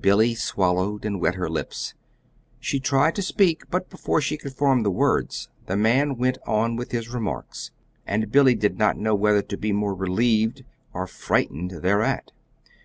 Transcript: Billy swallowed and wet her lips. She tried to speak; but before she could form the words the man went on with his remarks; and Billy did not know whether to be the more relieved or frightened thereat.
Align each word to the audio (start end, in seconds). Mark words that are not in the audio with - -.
Billy 0.00 0.34
swallowed 0.34 1.04
and 1.04 1.20
wet 1.20 1.36
her 1.36 1.48
lips. 1.48 1.94
She 2.58 2.80
tried 2.80 3.14
to 3.14 3.22
speak; 3.22 3.70
but 3.70 3.88
before 3.88 4.20
she 4.20 4.36
could 4.36 4.52
form 4.52 4.82
the 4.82 4.90
words 4.90 5.48
the 5.66 5.76
man 5.76 6.16
went 6.16 6.38
on 6.44 6.74
with 6.74 6.90
his 6.90 7.10
remarks; 7.10 7.70
and 8.04 8.32
Billy 8.32 8.56
did 8.56 8.78
not 8.78 8.98
know 8.98 9.14
whether 9.14 9.42
to 9.42 9.56
be 9.56 9.68
the 9.68 9.74
more 9.74 9.94
relieved 9.94 10.64
or 10.92 11.06
frightened 11.06 11.70
thereat. 11.84 12.32